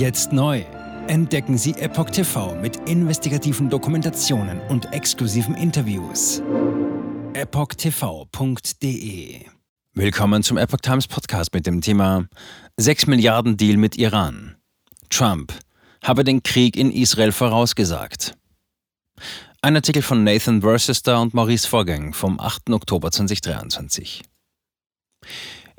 Jetzt 0.00 0.32
neu. 0.32 0.64
Entdecken 1.08 1.58
Sie 1.58 1.72
Epoch 1.72 2.08
TV 2.08 2.54
mit 2.54 2.88
investigativen 2.88 3.68
Dokumentationen 3.68 4.58
und 4.70 4.94
exklusiven 4.94 5.54
Interviews. 5.54 6.40
EpochTV.de 7.34 8.64
Willkommen 9.92 10.42
zum 10.42 10.56
Epoch 10.56 10.80
Times 10.80 11.06
Podcast 11.06 11.52
mit 11.52 11.66
dem 11.66 11.82
Thema 11.82 12.24
6 12.78 13.08
Milliarden 13.08 13.58
Deal 13.58 13.76
mit 13.76 13.98
Iran. 13.98 14.56
Trump 15.10 15.52
habe 16.02 16.24
den 16.24 16.42
Krieg 16.42 16.78
in 16.78 16.90
Israel 16.90 17.32
vorausgesagt. 17.32 18.38
Ein 19.60 19.76
Artikel 19.76 20.00
von 20.00 20.24
Nathan 20.24 20.62
Worcester 20.62 21.20
und 21.20 21.34
Maurice 21.34 21.68
Vorgang 21.68 22.14
vom 22.14 22.40
8. 22.40 22.70
Oktober 22.70 23.10
2023. 23.10 24.22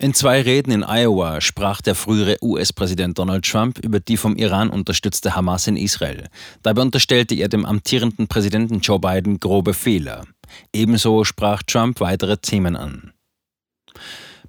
In 0.02 0.16
zwei 0.16 0.42
Reden 0.42 0.72
in 0.72 0.84
Iowa 0.84 1.42
sprach 1.42 1.80
der 1.80 1.94
frühere 1.94 2.38
US-Präsident 2.42 3.20
Donald 3.20 3.46
Trump 3.46 3.78
über 3.78 4.00
die 4.00 4.18
vom 4.18 4.36
Iran 4.36 4.72
unterstützte 4.72 5.36
Hamas 5.36 5.68
in 5.68 5.78
Israel. 5.78 6.28
Dabei 6.64 6.82
unterstellte 6.82 7.36
er 7.36 7.50
dem 7.50 7.66
amtierenden 7.66 8.28
Präsidenten 8.28 8.80
Joe 8.80 8.98
Biden 8.98 9.40
grobe 9.40 9.76
Fehler. 9.76 10.26
Ebenso 10.74 11.24
sprach 11.24 11.62
Trump 11.62 12.00
weitere 12.00 12.38
Themen 12.38 12.76
an. 12.76 13.14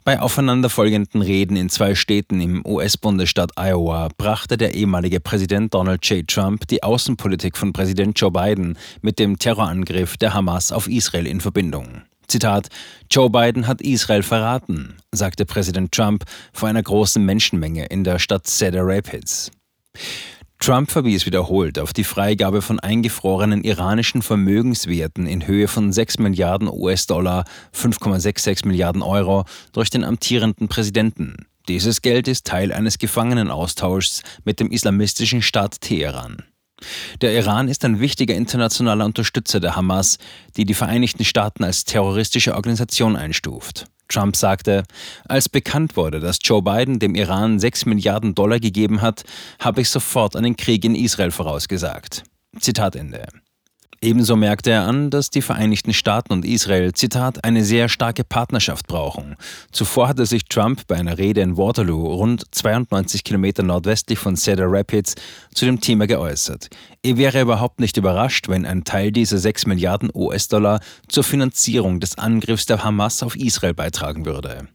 Bei 0.05 0.21
aufeinanderfolgenden 0.21 1.21
Reden 1.21 1.59
in 1.59 1.69
zwei 1.69 1.97
Städten 1.97 2.41
im 2.41 2.65
US-Bundesstaat 2.65 3.51
Iowa 3.59 4.09
brachte 4.17 4.57
der 4.57 4.73
ehemalige 4.73 5.21
Präsident 5.21 5.75
Donald 5.75 6.03
J. 6.07 6.27
Trump 6.27 6.67
die 6.69 6.83
Außenpolitik 6.83 7.59
von 7.59 7.75
Präsident 7.75 8.19
Joe 8.19 8.31
Biden 8.31 8.79
mit 9.03 9.19
dem 9.19 9.39
Terrorangriff 9.39 10.17
der 10.17 10.33
Hamas 10.33 10.73
auf 10.73 10.89
Israel 10.89 11.27
in 11.27 11.43
Verbindung. 11.43 12.05
Zitat, 12.29 12.69
Joe 13.11 13.31
Biden 13.31 13.67
hat 13.67 13.83
Israel 13.83 14.23
verraten, 14.23 14.97
sagte 15.13 15.45
Präsident 15.45 15.93
Trump 15.93 16.25
vor 16.53 16.69
einer 16.69 16.83
großen 16.83 17.25
Menschenmenge 17.25 17.87
in 17.87 18.05
der 18.05 18.19
Stadt 18.19 18.47
Cedar 18.47 18.85
Rapids. 18.87 19.51
Trump 20.63 20.93
verwies 20.93 21.27
wiederholt 21.27 21.81
auf 21.81 21.93
die 21.93 22.05
Freigabe 22.05 22.63
von 22.63 22.79
eingefrorenen 22.79 23.65
iranischen 23.65 24.23
Vermögenswerten 24.23 25.27
in 25.27 25.49
Höhe 25.49 25.67
von 25.67 25.93
6 25.93 26.21
Milliarden 26.21 26.69
US-Dollar, 26.69 27.45
5,66 27.75 28.69
Milliarden 28.69 29.03
Euro, 29.03 29.45
durch 29.73 29.91
den 29.91 30.05
amtierenden 30.05 30.69
Präsidenten. 30.69 31.47
Dieses 31.69 32.01
Geld 32.01 32.29
ist 32.29 32.47
Teil 32.47 32.73
eines 32.73 32.99
Gefangenenaustauschs 32.99 34.23
mit 34.45 34.61
dem 34.61 34.71
islamistischen 34.71 35.43
Staat 35.43 35.81
Teheran. 35.81 36.45
Der 37.21 37.35
Iran 37.35 37.69
ist 37.69 37.85
ein 37.85 38.01
wichtiger 38.01 38.35
internationaler 38.35 39.05
Unterstützer 39.05 39.61
der 39.61 39.77
Hamas, 39.77 40.19
die 40.57 40.65
die 40.65 40.75
Vereinigten 40.75 41.25
Staaten 41.25 41.65
als 41.65 41.85
terroristische 41.85 42.55
Organisation 42.55 43.17
einstuft. 43.17 43.87
Trump 44.09 44.37
sagte, 44.37 44.85
als 45.27 45.49
bekannt 45.49 45.97
wurde, 45.97 46.21
dass 46.21 46.39
Joe 46.43 46.63
Biden 46.63 46.99
dem 46.99 47.15
Iran 47.15 47.59
6 47.59 47.87
Milliarden 47.87 48.35
Dollar 48.35 48.61
gegeben 48.61 49.01
hat, 49.01 49.25
habe 49.59 49.81
ich 49.81 49.89
sofort 49.89 50.37
einen 50.37 50.57
Krieg 50.57 50.85
in 50.85 50.95
Israel 50.95 51.31
vorausgesagt. 51.31 52.25
Zitat 52.61 52.95
Ende. 52.95 53.27
Ebenso 54.05 54.35
merkte 54.35 54.73
er 54.73 54.83
an, 54.83 55.11
dass 55.11 55.31
die 55.31 55.43
Vereinigten 55.43 55.93
Staaten 55.93 56.33
und 56.33 56.45
Israel, 56.45 56.93
Zitat, 56.93 57.45
eine 57.45 57.65
sehr 57.65 57.89
starke 57.89 58.25
Partnerschaft 58.25 58.89
brauchen. 58.89 59.37
Zuvor 59.71 60.09
hatte 60.09 60.27
sich 60.27 60.47
Trump 60.47 60.89
bei 60.89 60.97
einer 60.97 61.19
Rede 61.19 61.41
in 61.41 61.57
Waterloo, 61.57 62.13
rund 62.13 62.45
92 62.51 63.23
Kilometer 63.23 63.63
nordwestlich 63.63 64.19
von 64.19 64.37
Cedar 64.37 64.67
Rapids, 64.69 65.15
zu 65.55 65.67
dem 65.67 65.81
Thema 65.81 66.09
geäußert. 66.09 66.69
Er 67.05 67.17
wäre 67.17 67.43
überhaupt 67.43 67.79
nicht 67.79 67.97
überrascht, 67.97 68.49
wenn 68.49 68.67
ein 68.67 68.83
Teil 68.83 69.13
dieser 69.13 69.39
6 69.39 69.67
Milliarden 69.67 70.11
US-Dollar 70.13 70.81
zur 71.07 71.23
Finanzierung 71.23 72.01
des 72.01 72.19
Angriffs 72.19 72.67
der 72.67 72.83
Hamas 72.83 73.23
auf 73.23 73.37
Israel 73.37 73.75
beitragen 73.75 74.27
würde. 74.27 74.67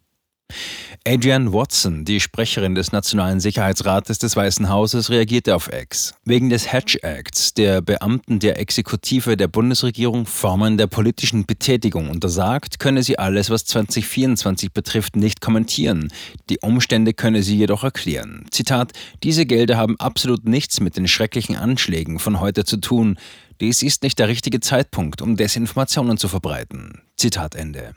Adrienne 1.09 1.53
Watson, 1.53 2.03
die 2.03 2.19
Sprecherin 2.19 2.75
des 2.75 2.91
Nationalen 2.91 3.39
Sicherheitsrates 3.39 4.19
des 4.19 4.35
Weißen 4.35 4.67
Hauses, 4.67 5.09
reagierte 5.09 5.55
auf 5.55 5.71
X. 5.71 6.13
Wegen 6.25 6.49
des 6.49 6.73
Hatch 6.73 6.97
Acts, 7.01 7.53
der 7.53 7.81
Beamten 7.81 8.39
der 8.39 8.59
Exekutive 8.59 9.37
der 9.37 9.47
Bundesregierung 9.47 10.25
Formen 10.25 10.75
der 10.75 10.87
politischen 10.87 11.45
Betätigung 11.45 12.09
untersagt, 12.09 12.79
könne 12.79 13.03
sie 13.03 13.17
alles, 13.17 13.49
was 13.49 13.63
2024 13.63 14.73
betrifft, 14.73 15.15
nicht 15.15 15.39
kommentieren. 15.39 16.11
Die 16.49 16.59
Umstände 16.61 17.13
könne 17.13 17.41
sie 17.41 17.55
jedoch 17.55 17.85
erklären. 17.85 18.45
Zitat: 18.51 18.91
Diese 19.23 19.45
Gelder 19.45 19.77
haben 19.77 19.97
absolut 19.99 20.43
nichts 20.43 20.81
mit 20.81 20.97
den 20.97 21.07
schrecklichen 21.07 21.55
Anschlägen 21.55 22.19
von 22.19 22.41
heute 22.41 22.65
zu 22.65 22.81
tun. 22.81 23.17
Dies 23.61 23.81
ist 23.81 24.03
nicht 24.03 24.19
der 24.19 24.27
richtige 24.27 24.59
Zeitpunkt, 24.59 25.21
um 25.21 25.37
Desinformationen 25.37 26.17
zu 26.17 26.27
verbreiten. 26.27 27.01
Zitat 27.15 27.55
Ende. 27.55 27.95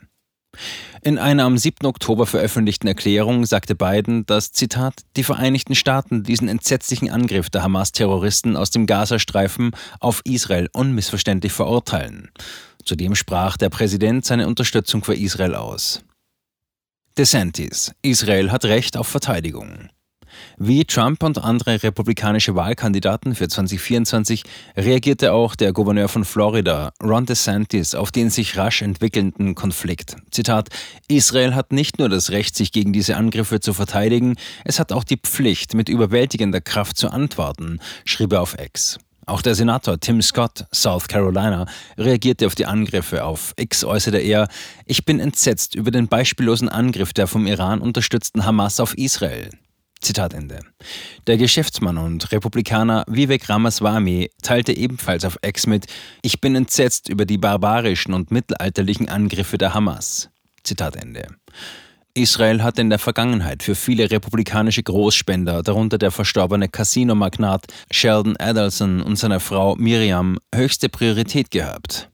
In 1.03 1.17
einer 1.17 1.45
am 1.45 1.57
7. 1.57 1.87
Oktober 1.87 2.27
veröffentlichten 2.27 2.87
Erklärung 2.87 3.45
sagte 3.45 3.73
Biden, 3.73 4.25
dass, 4.25 4.51
Zitat, 4.51 4.93
die 5.15 5.23
Vereinigten 5.23 5.73
Staaten 5.73 6.23
diesen 6.23 6.47
entsetzlichen 6.47 7.09
Angriff 7.09 7.49
der 7.49 7.63
Hamas-Terroristen 7.63 8.55
aus 8.55 8.69
dem 8.69 8.85
Gazastreifen 8.85 9.71
auf 9.99 10.21
Israel 10.25 10.69
unmissverständlich 10.73 11.53
verurteilen. 11.53 12.29
Zudem 12.85 13.15
sprach 13.15 13.57
der 13.57 13.69
Präsident 13.69 14.25
seine 14.25 14.47
Unterstützung 14.47 15.03
für 15.03 15.15
Israel 15.15 15.55
aus. 15.55 16.03
DeSantis, 17.17 17.93
Israel 18.01 18.51
hat 18.51 18.65
Recht 18.65 18.95
auf 18.95 19.07
Verteidigung. 19.07 19.89
Wie 20.57 20.85
Trump 20.85 21.23
und 21.23 21.37
andere 21.37 21.81
republikanische 21.81 22.55
Wahlkandidaten 22.55 23.35
für 23.35 23.47
2024 23.47 24.43
reagierte 24.77 25.33
auch 25.33 25.55
der 25.55 25.73
Gouverneur 25.73 26.07
von 26.07 26.25
Florida, 26.25 26.93
Ron 27.03 27.25
DeSantis, 27.25 27.95
auf 27.95 28.11
den 28.11 28.29
sich 28.29 28.57
rasch 28.57 28.81
entwickelnden 28.81 29.55
Konflikt. 29.55 30.15
Zitat: 30.31 30.69
Israel 31.07 31.55
hat 31.55 31.71
nicht 31.71 31.99
nur 31.99 32.09
das 32.09 32.31
Recht, 32.31 32.55
sich 32.55 32.71
gegen 32.71 32.93
diese 32.93 33.17
Angriffe 33.17 33.59
zu 33.59 33.73
verteidigen, 33.73 34.35
es 34.65 34.79
hat 34.79 34.91
auch 34.91 35.03
die 35.03 35.17
Pflicht, 35.17 35.73
mit 35.73 35.89
überwältigender 35.89 36.61
Kraft 36.61 36.97
zu 36.97 37.09
antworten, 37.09 37.79
schrieb 38.05 38.33
er 38.33 38.41
auf 38.41 38.57
X. 38.59 38.99
Auch 39.27 39.41
der 39.41 39.55
Senator 39.55 39.99
Tim 39.99 40.21
Scott, 40.21 40.65
South 40.73 41.07
Carolina, 41.07 41.65
reagierte 41.97 42.47
auf 42.47 42.55
die 42.55 42.65
Angriffe. 42.65 43.23
Auf 43.23 43.53
X 43.55 43.83
äußerte 43.83 44.17
er, 44.17 44.47
ich 44.85 45.05
bin 45.05 45.19
entsetzt 45.19 45.75
über 45.75 45.91
den 45.91 46.07
beispiellosen 46.07 46.69
Angriff 46.69 47.13
der 47.13 47.27
vom 47.27 47.45
Iran 47.45 47.81
unterstützten 47.81 48.45
Hamas 48.45 48.79
auf 48.79 48.97
Israel. 48.97 49.49
Zitat 50.01 50.33
Ende. 50.33 50.59
Der 51.27 51.37
Geschäftsmann 51.37 51.97
und 51.97 52.31
Republikaner 52.31 53.05
Vivek 53.07 53.49
Ramaswamy 53.49 54.31
teilte 54.41 54.75
ebenfalls 54.75 55.25
auf 55.25 55.37
X 55.43 55.67
mit, 55.67 55.85
ich 56.23 56.41
bin 56.41 56.55
entsetzt 56.55 57.07
über 57.07 57.25
die 57.25 57.37
barbarischen 57.37 58.13
und 58.13 58.31
mittelalterlichen 58.31 59.09
Angriffe 59.09 59.57
der 59.57 59.73
Hamas. 59.73 60.29
Zitat 60.63 60.95
Ende. 60.95 61.27
Israel 62.13 62.61
hat 62.61 62.77
in 62.77 62.89
der 62.89 62.99
Vergangenheit 62.99 63.63
für 63.63 63.75
viele 63.75 64.11
republikanische 64.11 64.83
Großspender, 64.83 65.63
darunter 65.63 65.97
der 65.97 66.11
verstorbene 66.11 66.67
Casino-Magnat 66.67 67.67
Sheldon 67.89 68.35
Adelson 68.37 69.01
und 69.01 69.15
seine 69.15 69.39
Frau 69.39 69.75
Miriam, 69.75 70.37
höchste 70.53 70.89
Priorität 70.89 71.51
gehabt. 71.51 72.10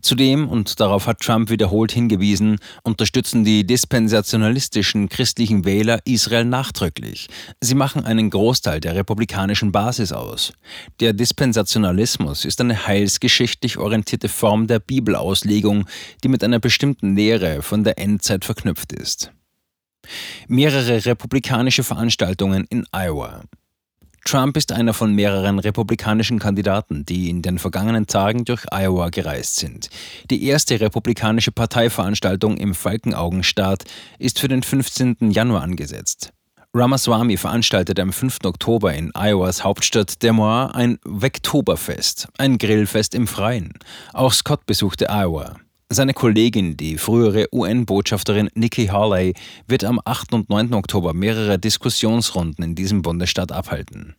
Zudem, 0.00 0.48
und 0.48 0.80
darauf 0.80 1.06
hat 1.06 1.20
Trump 1.20 1.50
wiederholt 1.50 1.92
hingewiesen, 1.92 2.58
unterstützen 2.82 3.44
die 3.44 3.66
dispensationalistischen 3.66 5.08
christlichen 5.08 5.64
Wähler 5.64 6.00
Israel 6.04 6.44
nachdrücklich. 6.44 7.28
Sie 7.60 7.74
machen 7.74 8.04
einen 8.04 8.30
Großteil 8.30 8.80
der 8.80 8.94
republikanischen 8.94 9.72
Basis 9.72 10.12
aus. 10.12 10.52
Der 11.00 11.12
Dispensationalismus 11.12 12.44
ist 12.44 12.60
eine 12.60 12.86
heilsgeschichtlich 12.86 13.78
orientierte 13.78 14.28
Form 14.28 14.66
der 14.66 14.78
Bibelauslegung, 14.78 15.86
die 16.22 16.28
mit 16.28 16.44
einer 16.44 16.58
bestimmten 16.58 17.16
Lehre 17.16 17.62
von 17.62 17.84
der 17.84 17.98
Endzeit 17.98 18.44
verknüpft 18.44 18.92
ist. 18.92 19.32
Mehrere 20.48 21.06
republikanische 21.06 21.82
Veranstaltungen 21.82 22.66
in 22.68 22.84
Iowa. 22.92 23.42
Trump 24.24 24.56
ist 24.56 24.72
einer 24.72 24.94
von 24.94 25.14
mehreren 25.14 25.58
republikanischen 25.58 26.38
Kandidaten, 26.38 27.04
die 27.04 27.28
in 27.28 27.42
den 27.42 27.58
vergangenen 27.58 28.06
Tagen 28.06 28.46
durch 28.46 28.64
Iowa 28.72 29.10
gereist 29.10 29.56
sind. 29.56 29.90
Die 30.30 30.46
erste 30.46 30.80
republikanische 30.80 31.52
Parteiveranstaltung 31.52 32.56
im 32.56 32.74
Falkenaugenstaat 32.74 33.84
ist 34.18 34.40
für 34.40 34.48
den 34.48 34.62
15. 34.62 35.30
Januar 35.30 35.62
angesetzt. 35.62 36.32
Ramaswamy 36.72 37.36
veranstaltete 37.36 38.02
am 38.02 38.12
5. 38.12 38.38
Oktober 38.44 38.94
in 38.94 39.12
Iowas 39.14 39.62
Hauptstadt 39.62 40.22
Des 40.22 40.32
Moines 40.32 40.74
ein 40.74 40.98
Vektoberfest, 41.04 42.26
ein 42.36 42.58
Grillfest 42.58 43.14
im 43.14 43.28
Freien. 43.28 43.74
Auch 44.12 44.32
Scott 44.32 44.66
besuchte 44.66 45.08
Iowa. 45.08 45.54
Seine 45.90 46.14
Kollegin, 46.14 46.76
die 46.76 46.98
frühere 46.98 47.46
UN-Botschafterin 47.52 48.50
Nikki 48.54 48.86
Haley, 48.86 49.34
wird 49.68 49.84
am 49.84 50.00
8. 50.04 50.32
und 50.32 50.50
9. 50.50 50.74
Oktober 50.74 51.14
mehrere 51.14 51.58
Diskussionsrunden 51.60 52.64
in 52.64 52.74
diesem 52.74 53.02
Bundesstaat 53.02 53.52
abhalten. 53.52 54.16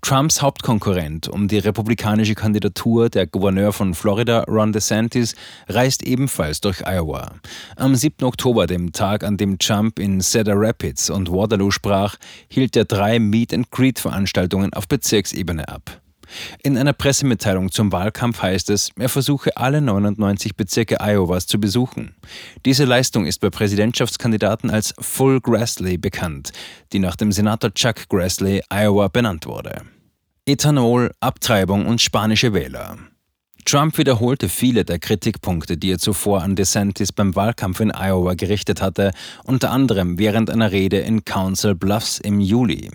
Trumps 0.00 0.42
Hauptkonkurrent 0.42 1.28
um 1.28 1.48
die 1.48 1.58
republikanische 1.58 2.34
Kandidatur, 2.34 3.08
der 3.08 3.26
Gouverneur 3.26 3.72
von 3.72 3.94
Florida, 3.94 4.44
Ron 4.48 4.72
DeSantis, 4.72 5.34
reist 5.68 6.02
ebenfalls 6.02 6.60
durch 6.60 6.82
Iowa. 6.86 7.32
Am 7.76 7.94
7. 7.94 8.24
Oktober, 8.24 8.66
dem 8.66 8.92
Tag, 8.92 9.24
an 9.24 9.36
dem 9.36 9.58
Trump 9.58 9.98
in 9.98 10.20
Cedar 10.20 10.56
Rapids 10.56 11.10
und 11.10 11.30
Waterloo 11.30 11.70
sprach, 11.70 12.16
hielt 12.48 12.76
er 12.76 12.84
drei 12.84 13.18
Meet-and-Greet-Veranstaltungen 13.18 14.72
auf 14.72 14.88
Bezirksebene 14.88 15.68
ab. 15.68 16.00
In 16.62 16.76
einer 16.76 16.92
Pressemitteilung 16.92 17.70
zum 17.70 17.92
Wahlkampf 17.92 18.42
heißt 18.42 18.70
es, 18.70 18.90
er 18.98 19.08
versuche 19.08 19.56
alle 19.56 19.80
99 19.80 20.56
Bezirke 20.56 20.98
Iowas 21.00 21.46
zu 21.46 21.58
besuchen. 21.58 22.14
Diese 22.64 22.84
Leistung 22.84 23.26
ist 23.26 23.40
bei 23.40 23.50
Präsidentschaftskandidaten 23.50 24.70
als 24.70 24.94
Full 24.98 25.40
Grassley 25.40 25.98
bekannt, 25.98 26.52
die 26.92 26.98
nach 26.98 27.16
dem 27.16 27.32
Senator 27.32 27.72
Chuck 27.72 28.08
Grassley 28.08 28.62
Iowa 28.70 29.08
benannt 29.08 29.46
wurde. 29.46 29.82
Ethanol, 30.46 31.12
Abtreibung 31.20 31.86
und 31.86 32.00
spanische 32.00 32.52
Wähler. 32.54 32.98
Trump 33.66 33.98
wiederholte 33.98 34.48
viele 34.48 34.84
der 34.84 35.00
Kritikpunkte, 35.00 35.76
die 35.76 35.90
er 35.90 35.98
zuvor 35.98 36.42
an 36.42 36.54
DeSantis 36.54 37.10
beim 37.10 37.34
Wahlkampf 37.34 37.80
in 37.80 37.90
Iowa 37.90 38.34
gerichtet 38.34 38.80
hatte, 38.80 39.10
unter 39.42 39.72
anderem 39.72 40.20
während 40.20 40.50
einer 40.50 40.70
Rede 40.70 40.98
in 40.98 41.24
Council 41.24 41.74
Bluffs 41.74 42.18
im 42.20 42.38
Juli. 42.38 42.90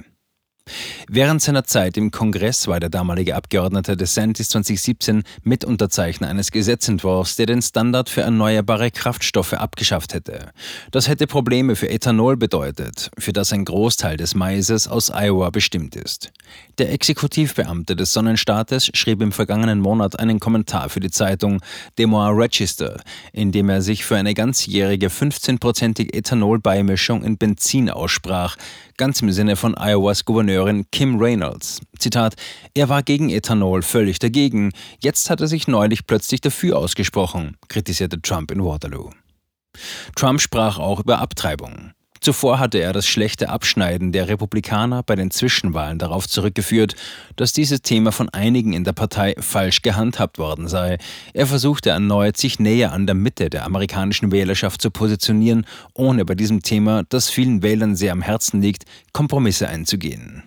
Während 1.14 1.42
seiner 1.42 1.66
Zeit 1.66 1.98
im 1.98 2.12
Kongress 2.12 2.68
war 2.68 2.80
der 2.80 2.90
damalige 2.90 3.36
Abgeordnete 3.36 3.98
DeSantis 3.98 4.50
2017 4.50 5.24
Mitunterzeichner 5.44 6.30
eines 6.30 6.52
Gesetzentwurfs, 6.52 7.36
der 7.36 7.48
den 7.48 7.62
Standard 7.62 8.10
für 8.10 8.22
erneuerbare 8.22 8.92
Kraftstoffe 8.92 9.54
abgeschafft 9.54 10.14
hätte. 10.14 10.52
Das 10.92 11.08
hätte 11.08 11.28
Probleme 11.28 11.76
für 11.76 11.90
Ethanol 11.90 12.38
bedeutet, 12.38 13.12
für 13.18 13.34
das 13.34 13.52
ein 13.52 13.66
Großteil 13.66 14.16
des 14.16 14.36
Maises 14.36 14.88
aus 14.88 15.12
Iowa 15.12 15.50
bestimmt 15.50 15.96
ist. 15.96 16.32
Der 16.78 16.92
Exekutivbeamte 16.94 17.96
des 17.96 18.14
Sonnenstaates 18.14 18.92
schrieb 18.94 19.22
im 19.22 19.32
vergangenen 19.32 19.80
Monat 19.80 20.20
einen 20.20 20.40
Kommentar 20.40 20.90
für 20.90 21.00
die 21.00 21.12
Zeitung 21.12 21.62
Des 21.98 22.08
Moines 22.08 22.38
Register, 22.38 23.02
in 23.34 23.52
dem 23.52 23.70
er 23.70 23.82
sich 23.82 24.06
für 24.06 24.16
eine 24.16 24.34
ganzjährige 24.34 25.08
15-prozentige 25.08 26.14
Ethanolbeimischung 26.14 27.24
in 27.24 27.38
Benzin 27.38 27.90
aussprach, 27.90 28.56
ganz 28.98 29.22
im 29.22 29.32
Sinne 29.32 29.56
von 29.56 29.76
Iowas 29.78 30.26
Gouverneurin 30.52 30.86
Kim 30.92 31.18
Reynolds. 31.18 31.80
Zitat: 31.98 32.36
Er 32.74 32.90
war 32.90 33.04
gegen 33.04 33.30
Ethanol, 33.30 33.82
völlig 33.82 34.20
dagegen. 34.20 34.72
Jetzt 35.00 35.30
hat 35.30 35.40
er 35.40 35.48
sich 35.48 35.68
neulich 35.68 36.06
plötzlich 36.06 36.42
dafür 36.42 36.78
ausgesprochen, 36.78 37.58
kritisierte 37.70 38.22
Trump 38.22 38.52
in 38.52 38.64
Waterloo. 38.64 39.12
Trump 40.16 40.42
sprach 40.42 40.78
auch 40.78 41.00
über 41.00 41.20
Abtreibung. 41.20 41.92
Zuvor 42.22 42.60
hatte 42.60 42.78
er 42.78 42.94
das 42.94 43.08
schlechte 43.08 43.50
Abschneiden 43.50 44.12
der 44.12 44.28
Republikaner 44.28 45.02
bei 45.02 45.16
den 45.16 45.32
Zwischenwahlen 45.32 45.98
darauf 45.98 46.28
zurückgeführt, 46.28 46.96
dass 47.36 47.52
dieses 47.52 47.82
Thema 47.82 48.12
von 48.12 48.30
einigen 48.30 48.74
in 48.74 48.84
der 48.84 48.94
Partei 48.94 49.34
falsch 49.40 49.82
gehandhabt 49.82 50.38
worden 50.38 50.68
sei. 50.68 51.00
Er 51.34 51.48
versuchte 51.48 51.90
erneut, 51.90 52.38
sich 52.38 52.60
näher 52.60 52.92
an 52.92 53.08
der 53.08 53.16
Mitte 53.16 53.50
der 53.50 53.66
amerikanischen 53.66 54.32
Wählerschaft 54.32 54.84
zu 54.84 54.92
positionieren, 54.92 55.66
ohne 55.96 56.24
bei 56.24 56.36
diesem 56.36 56.62
Thema, 56.62 57.04
das 57.10 57.32
vielen 57.32 57.64
Wählern 57.64 57.96
sehr 57.96 58.12
am 58.12 58.22
Herzen 58.22 58.62
liegt, 58.62 58.84
Kompromisse 59.14 59.68
einzugehen. 59.68 60.44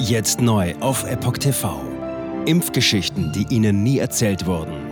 Jetzt 0.00 0.40
neu 0.40 0.74
auf 0.80 1.04
Epoch 1.08 1.38
TV. 1.38 1.80
Impfgeschichten, 2.46 3.30
die 3.30 3.46
Ihnen 3.54 3.84
nie 3.84 3.98
erzählt 3.98 4.46
wurden. 4.46 4.91